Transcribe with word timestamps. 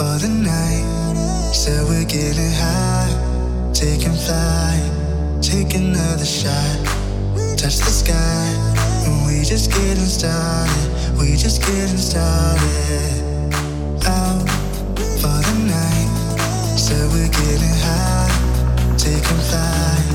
for 0.00 0.16
the 0.16 0.32
night. 0.32 0.84
Said 1.52 1.84
we're 1.84 2.08
getting 2.08 2.52
high, 2.56 3.12
taking 3.74 4.16
flight, 4.16 4.80
take 5.42 5.74
another 5.74 6.24
shot. 6.24 6.76
Touch 7.60 7.76
the 7.84 7.92
sky, 8.02 8.46
and 9.04 9.26
we 9.26 9.44
just 9.44 9.68
getting 9.70 10.08
started. 10.18 10.88
We 11.20 11.36
just 11.36 11.60
getting 11.60 12.00
started. 12.00 13.12
Out 14.08 14.48
for 15.20 15.38
the 15.48 15.56
night. 15.68 16.10
Said 16.80 17.04
we're 17.12 17.34
getting 17.42 17.76
high, 17.84 18.32
taking 18.96 19.42
flight, 19.52 20.06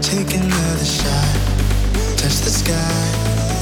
take 0.00 0.32
another 0.32 0.88
shot. 0.98 1.36
Touch 2.16 2.40
the 2.40 2.54
sky, 2.62 3.04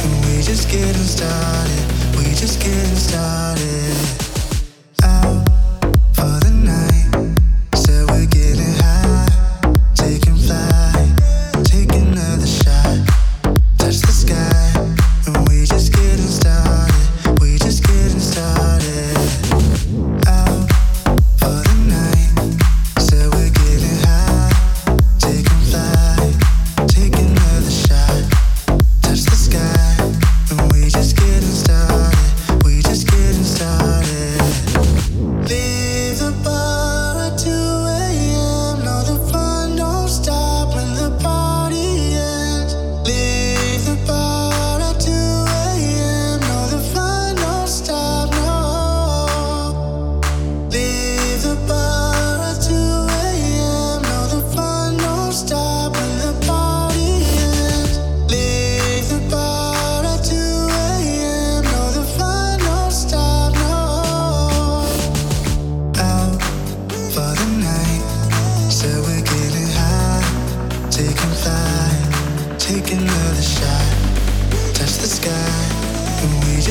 and 0.04 0.14
we 0.24 0.40
just 0.40 0.70
getting 0.70 1.08
started. 1.16 1.84
We 2.16 2.30
just 2.42 2.62
getting 2.62 3.00
started. 3.08 3.93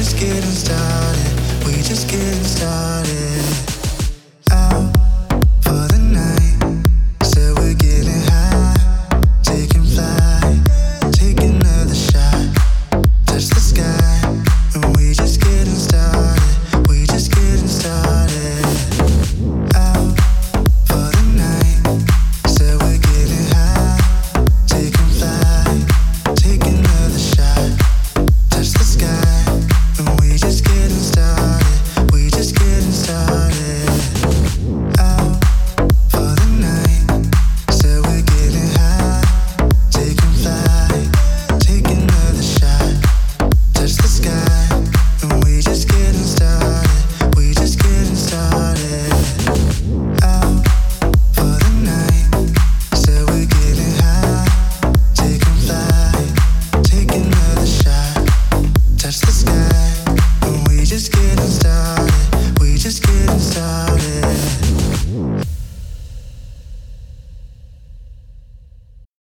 just 0.04 0.18
getting 0.18 0.42
started. 0.42 1.66
We 1.66 1.82
just 1.82 2.10
getting 2.10 2.44
started. 2.44 3.73
This 59.22 59.43